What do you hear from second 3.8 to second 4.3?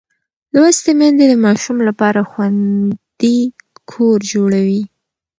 کور